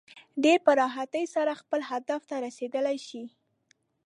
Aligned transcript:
ډېر 0.43 0.57
په 0.65 0.71
راحتۍ 0.81 1.25
سره 1.35 1.59
خپل 1.61 1.79
هدف 1.91 2.21
ته 2.29 2.35
رسېدلی 2.45 2.97
شي. 3.07 3.23